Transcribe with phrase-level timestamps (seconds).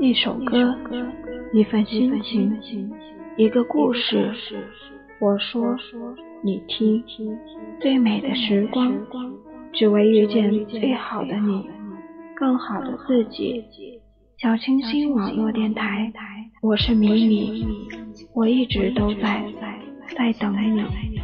[0.00, 0.74] 一首歌，
[1.52, 2.90] 一份心情，
[3.36, 4.32] 一个故事。
[5.20, 5.76] 我说，
[6.42, 7.04] 你听。
[7.78, 8.90] 最美的时光，
[9.74, 11.68] 只为遇见最好的你，
[12.34, 13.62] 更好的自己。
[14.38, 16.10] 小清新网络电台，
[16.62, 17.66] 我是米米，
[18.34, 19.44] 我一直都在，
[20.16, 21.19] 在等你。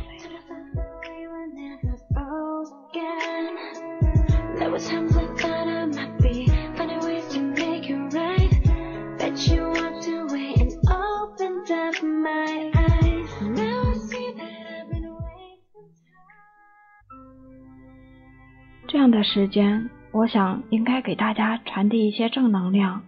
[19.36, 23.03] 时间，我想应该给大家传递一些正能量，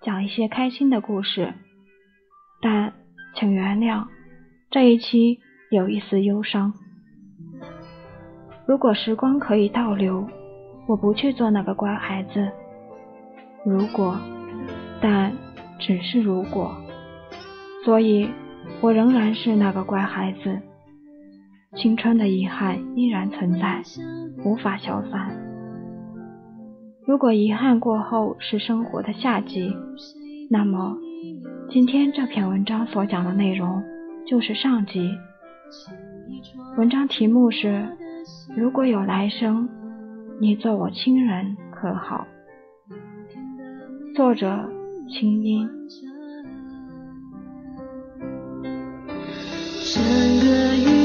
[0.00, 1.52] 讲一些开心的故事。
[2.62, 2.94] 但
[3.34, 4.06] 请原谅，
[4.70, 5.38] 这一期
[5.70, 6.72] 有一丝忧伤。
[8.66, 10.26] 如果时光可以倒流，
[10.88, 12.50] 我不去做那个乖孩子。
[13.62, 14.18] 如果，
[15.02, 15.30] 但
[15.78, 16.74] 只是如果，
[17.84, 18.30] 所以
[18.80, 20.58] 我仍然是那个乖孩子。
[21.74, 23.82] 青春的遗憾依然存在，
[24.42, 25.45] 无法消散。
[27.06, 29.72] 如果遗憾过后是生活的夏季，
[30.50, 30.96] 那么
[31.70, 33.80] 今天这篇文章所讲的内容
[34.26, 35.12] 就是上集。
[36.76, 37.86] 文章题目是：
[38.56, 39.68] 如果有来生，
[40.40, 42.26] 你做我亲人可好？
[44.16, 44.68] 作者：
[45.08, 45.68] 清音。
[49.94, 50.02] 整
[50.40, 50.95] 个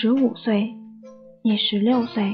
[0.00, 0.76] 十五岁，
[1.42, 2.32] 你十六岁，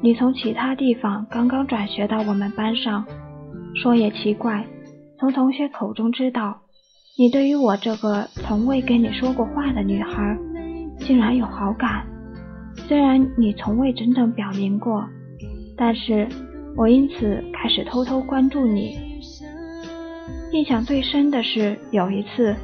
[0.00, 3.04] 你从其他地方刚刚转学到我们班上。
[3.74, 4.64] 说也奇怪，
[5.20, 6.62] 从同学口中知道，
[7.18, 10.34] 你对于我这个从未跟你说过话的女孩，
[11.00, 12.06] 竟然有好感。
[12.88, 15.06] 虽然你从未真正表明过，
[15.76, 16.26] 但是
[16.74, 18.98] 我因此开始偷偷关注你。
[20.54, 22.56] 印象最深的是有一次，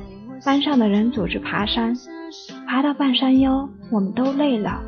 [0.47, 1.95] 班上的人组织爬山。
[2.67, 4.83] 爬到半山腰，我们都累了，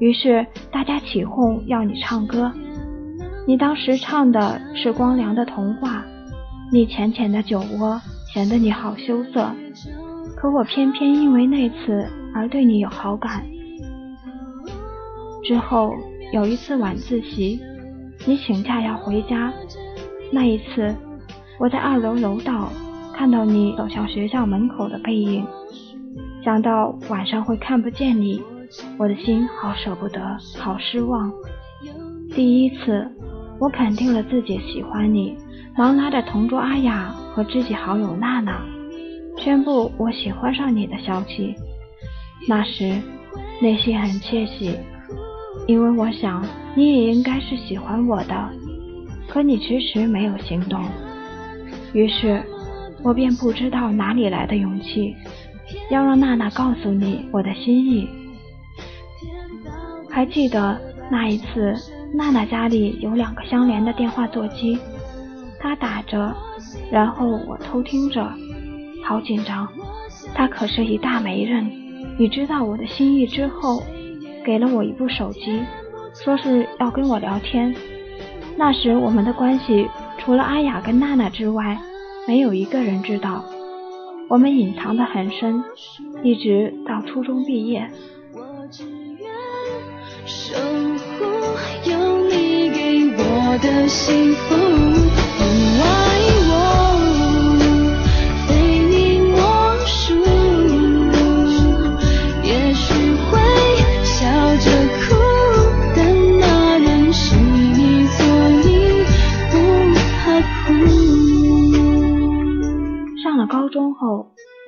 [0.00, 2.52] 于是大家起哄要你唱歌。
[3.46, 5.98] 你当时唱的是光良的《童话》，
[6.72, 8.00] 你浅浅的酒窝
[8.32, 9.50] 显得你好羞涩，
[10.36, 13.44] 可我偏偏因为那次而对你有好感。
[15.44, 15.92] 之后
[16.32, 17.60] 有一次晚自习，
[18.26, 19.52] 你请假要回家，
[20.32, 20.94] 那一次
[21.58, 22.70] 我在二楼楼道
[23.12, 25.44] 看到你走向学校门口的背影。
[26.44, 28.42] 想到晚上会看不见你，
[28.98, 30.20] 我的心好舍不得，
[30.58, 31.32] 好失望。
[32.34, 33.08] 第一次，
[33.60, 35.36] 我肯定了自己喜欢你，
[35.76, 38.60] 忙拉着同桌阿雅和知己好友娜娜，
[39.38, 41.54] 宣布我喜欢上你的消息。
[42.48, 43.00] 那时
[43.60, 44.76] 内心很窃喜，
[45.68, 48.50] 因为我想你也应该是喜欢我的，
[49.28, 50.82] 可你迟迟没有行动。
[51.92, 52.42] 于是，
[53.04, 55.14] 我便不知道哪里来的勇气。
[55.90, 58.08] 要让娜娜告诉你我的心意。
[60.10, 60.78] 还记得
[61.10, 61.74] 那一次，
[62.14, 64.78] 娜娜家里有两个相连的电话座机，
[65.58, 66.34] 她打着，
[66.90, 68.30] 然后我偷听着，
[69.04, 69.66] 好紧张。
[70.34, 71.70] 她可是一大媒人，
[72.18, 73.82] 你知道我的心意之后，
[74.44, 75.62] 给了我一部手机，
[76.22, 77.74] 说是要跟我聊天。
[78.56, 81.78] 那时我们的关系，除了阿雅跟娜娜之外，
[82.28, 83.42] 没有一个人知道。
[84.32, 85.62] 我们隐藏的很深，
[86.22, 87.86] 一直到初中毕业。
[90.24, 91.26] 守护
[91.84, 96.11] 有你给我的幸福。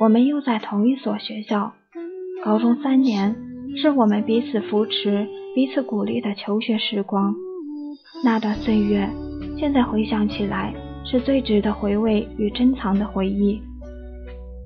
[0.04, 1.72] 我们又在同一所学校，
[2.44, 3.34] 高中三年
[3.78, 7.34] 是我们彼此扶持、彼此鼓励的求学时光。
[8.22, 9.08] 那段岁月，
[9.56, 10.74] 现在回想起来
[11.06, 13.62] 是最值得回味与珍藏的回忆。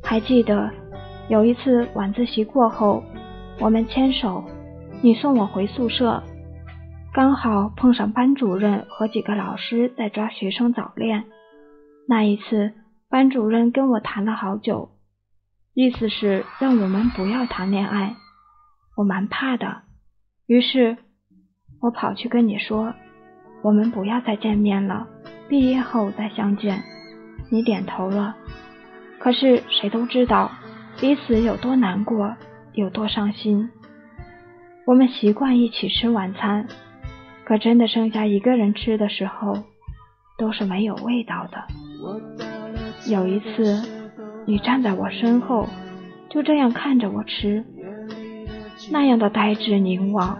[0.02, 0.72] 还记得
[1.28, 3.04] 有一次晚自习过后，
[3.60, 4.42] 我们牵手，
[5.02, 6.20] 你送我回宿舍，
[7.14, 11.26] 刚好碰上班主任和几个老师在抓学生早恋。
[12.08, 12.72] 那一次，
[13.08, 14.88] 班主任跟我谈了好久，
[15.78, 18.16] 意思是让我们不要谈恋爱。
[18.96, 19.82] 我蛮怕的，
[20.48, 20.96] 于是
[21.80, 22.94] 我跑去跟你说，
[23.62, 25.06] 我们不要再见面了，
[25.48, 26.82] 毕业后再相见。
[27.48, 28.34] 你点头了。
[29.20, 30.50] 可是谁都知道
[30.98, 32.34] 彼此有多难过，
[32.72, 33.70] 有多伤心。
[34.84, 36.66] 我们习惯一起吃晚餐，
[37.44, 39.62] 可真的剩下一个人吃的时候，
[40.38, 41.68] 都是没有味道的。
[43.08, 43.80] 有一次，
[44.48, 45.68] 你站在我身后，
[46.30, 47.66] 就这样看着我吃，
[48.90, 50.38] 那样的呆滞凝望，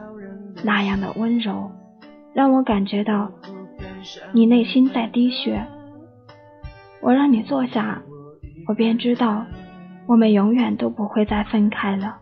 [0.65, 1.71] 那样的温柔，
[2.33, 3.31] 让我感觉到
[4.33, 5.67] 你内心在滴血。
[7.03, 8.01] 我让你坐下。
[8.67, 9.45] 我便知道，
[10.07, 12.17] 我们永远都不会再分开了。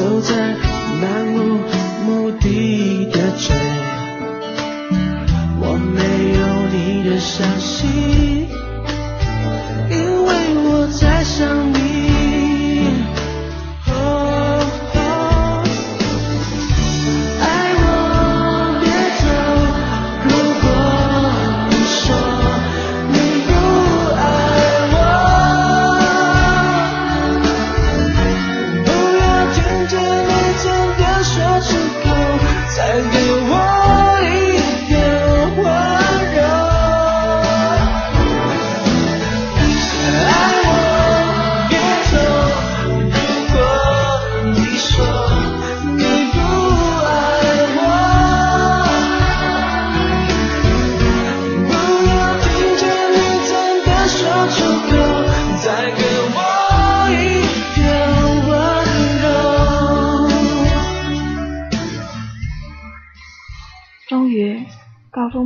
[0.00, 0.56] 走在
[0.98, 1.60] 漫无
[2.06, 3.54] 目的的追，
[5.60, 6.00] 我没
[6.38, 6.40] 有
[6.72, 7.86] 你的消息，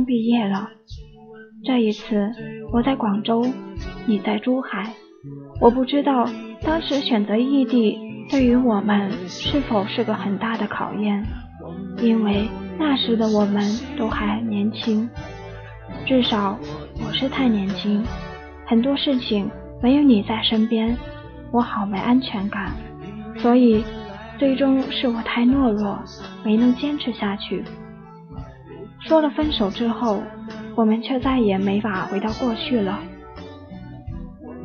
[0.05, 0.69] 毕业了，
[1.63, 2.31] 这一次
[2.71, 3.45] 我在广州，
[4.05, 4.93] 你在珠海。
[5.59, 6.29] 我不知道
[6.61, 7.97] 当时选择异地
[8.29, 11.25] 对于我们是否是个很大的考验，
[12.01, 12.47] 因为
[12.77, 13.63] 那时的我们
[13.97, 15.09] 都还年轻，
[16.05, 16.57] 至少
[17.05, 18.03] 我是太年轻，
[18.67, 19.49] 很多事情
[19.81, 20.95] 没有你在身边，
[21.51, 22.71] 我好没安全感，
[23.37, 23.83] 所以
[24.37, 25.97] 最终是我太懦弱，
[26.43, 27.63] 没能坚持下去。
[29.07, 30.23] 说了分手之后，
[30.75, 32.99] 我们却再也没法回到过去了。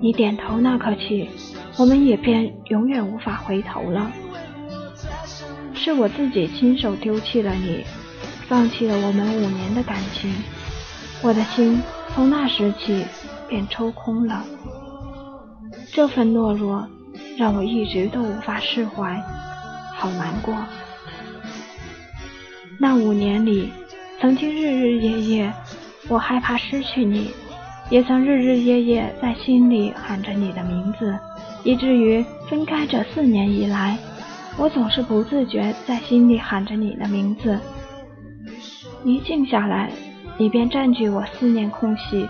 [0.01, 1.29] 你点头那刻起，
[1.77, 4.11] 我们也便永远无法回头了。
[5.75, 7.85] 是我自己亲手丢弃了你，
[8.49, 10.33] 放弃了我们五年的感情。
[11.23, 11.79] 我的心
[12.15, 13.05] 从那时起
[13.47, 14.43] 便抽空了。
[15.93, 16.89] 这份懦弱
[17.37, 19.23] 让我一直都无法释怀，
[19.97, 20.57] 好难过。
[22.79, 23.71] 那五年里。
[24.21, 25.53] 曾经日日夜夜，
[26.07, 27.31] 我害怕失去你，
[27.89, 31.19] 也曾日日夜夜在心里喊着你的名字，
[31.65, 33.97] 以至于分开这四年以来，
[34.59, 37.59] 我总是不自觉在心里喊着你的名字。
[39.05, 39.91] 一静下来，
[40.37, 42.29] 你便占据我思念空隙。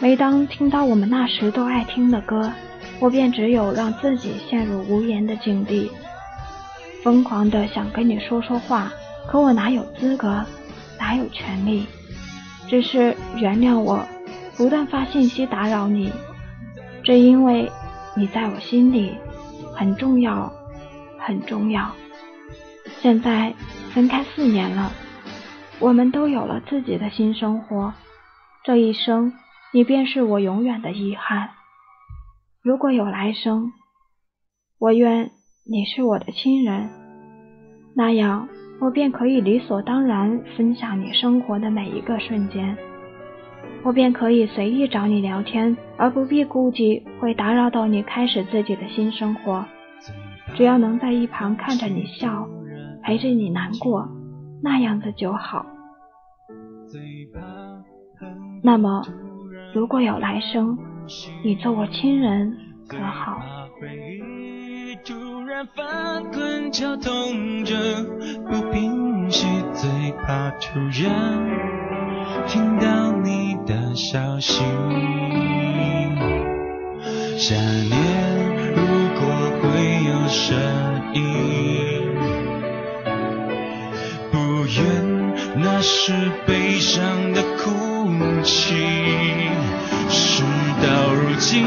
[0.00, 2.50] 每当听到我们那时都爱听的歌，
[3.00, 5.90] 我便只有让自己陷入无言的境地，
[7.04, 8.90] 疯狂的想跟你说说话。
[9.30, 10.44] 可我哪有资格，
[10.98, 11.86] 哪有权利？
[12.68, 14.04] 只是原谅我，
[14.56, 16.12] 不断发信息打扰你，
[17.04, 17.70] 只因为
[18.16, 19.14] 你在我心里
[19.76, 20.52] 很重要，
[21.20, 21.94] 很重要。
[23.00, 23.54] 现在
[23.94, 24.90] 分开四年了，
[25.78, 27.94] 我们都有了自己的新生活，
[28.64, 29.32] 这一生
[29.72, 31.50] 你便是我永远的遗憾。
[32.62, 33.72] 如果有来生，
[34.80, 35.30] 我愿
[35.64, 36.90] 你是我的亲人，
[37.94, 38.48] 那样。
[38.80, 42.76] 我便可以理所当然分享你生活的每一个瞬间，
[43.82, 49.64] 我便可以随意找你聊天，而不必顾忌会打扰到你开始自己的新生活。
[50.56, 52.48] 只要能在一旁看着你笑，
[53.02, 54.08] 陪着你难过，
[54.62, 55.66] 那样子就好。
[58.62, 59.02] 那么，
[59.74, 60.78] 如果有来生，
[61.44, 62.56] 你做我亲人
[62.88, 63.40] 可好？
[70.58, 74.58] 突然听到你的消息
[77.38, 77.56] 想
[77.88, 78.82] 念如
[79.18, 79.22] 果
[79.60, 79.68] 会
[80.04, 80.58] 有声
[81.14, 81.22] 音
[84.32, 86.12] 不愿那是
[86.46, 88.74] 悲伤的哭泣
[90.08, 90.42] 事
[90.82, 91.64] 到如今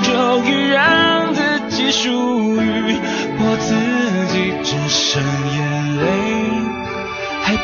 [0.00, 2.96] 终于让自己属于
[3.38, 3.74] 我自
[4.32, 5.22] 己只剩
[5.56, 5.71] 眼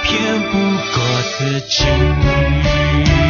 [0.02, 0.58] 骗不
[0.92, 3.27] 过自己。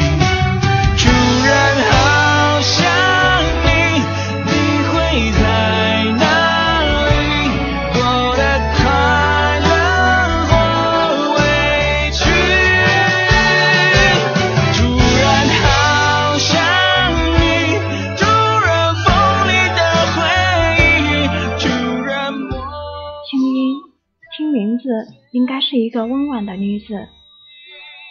[25.30, 27.08] 应该是一个温婉的女子。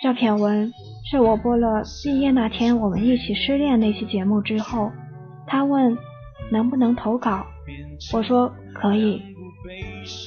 [0.04, 0.72] 这篇文
[1.10, 4.92] 是我播了毕业那天我们一起失恋那期节目之后，
[5.48, 5.98] 他问
[6.52, 7.46] 能不能投稿，
[8.14, 9.22] 我说可以。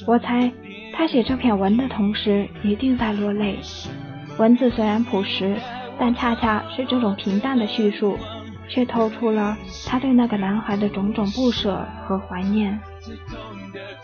[0.05, 0.51] 我猜
[0.93, 3.57] 他写这篇文的同时一定在落泪。
[4.37, 5.55] 文字虽然朴实，
[5.97, 8.17] 但恰恰是这种平淡的叙述，
[8.67, 9.57] 却透出了
[9.87, 12.77] 他对那个男孩的种种不舍和怀念。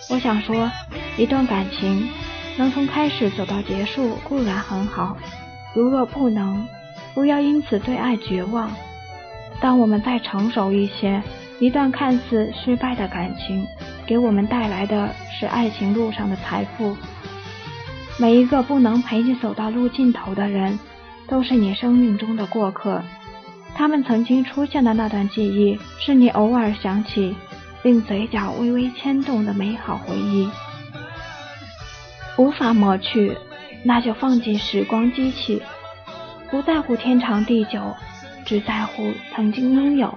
[0.10, 0.72] 我想说，
[1.18, 2.08] 一段感情。
[2.58, 5.16] 能从开始走到结束固然很好，
[5.76, 6.68] 如若不能，
[7.14, 8.72] 不要因此对爱绝望。
[9.62, 11.22] 当我们再成熟一些，
[11.60, 13.66] 一段看似失败的感情，
[14.08, 15.10] 给我们带来的
[15.40, 16.98] 是爱情路上的财富。
[18.20, 20.80] 每一个不能陪你走到路尽头的人，
[21.28, 23.04] 都是你生命中的过客。
[23.76, 27.36] 他们曾经出现的那段记忆，是你偶尔想起，
[27.84, 30.50] 令嘴角微微牵动的美好回忆。
[32.38, 33.36] 无法抹去，
[33.84, 35.62] 那就放进时光机器，
[36.52, 37.96] 不在乎天长地久，
[38.46, 40.16] 只在乎曾经拥有。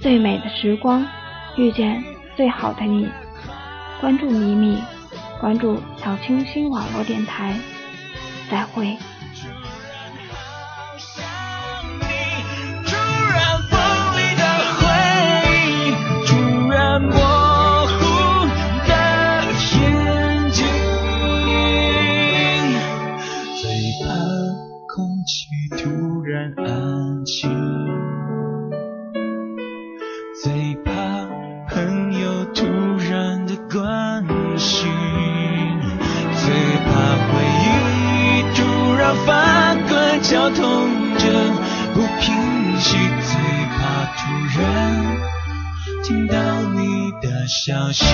[0.00, 1.06] 最美的时光，
[1.58, 2.02] 遇见
[2.34, 3.06] 最好的你。
[4.00, 4.82] 关注米米，
[5.38, 7.54] 关注小清新网络电台，
[8.50, 8.96] 再会。
[40.22, 40.88] 绞痛
[41.18, 41.24] 着
[41.94, 43.32] 不平息，最
[43.74, 43.78] 怕
[44.16, 44.20] 突
[44.60, 44.60] 然
[46.04, 46.34] 听到
[46.74, 48.04] 你的消息，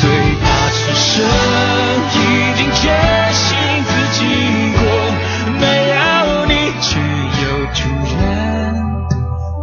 [0.00, 1.06] 最怕此生
[2.14, 2.16] 已
[2.56, 2.82] 经决
[3.32, 3.46] 心
[3.84, 4.18] 自己
[4.78, 4.80] 过，
[5.60, 5.96] 没有
[6.46, 6.88] 你却
[7.44, 7.78] 又突
[8.16, 8.18] 然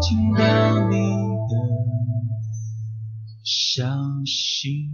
[0.01, 0.44] 听到
[0.89, 0.96] 你
[1.50, 1.54] 的
[3.44, 3.84] 消
[4.25, 4.89] 息。